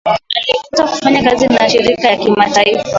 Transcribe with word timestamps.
Alipata 0.05 0.87
kufanya 0.87 1.23
kazi 1.23 1.47
na 1.47 1.65
mshirika 1.65 2.07
ya 2.09 2.17
kimataifa 2.17 2.83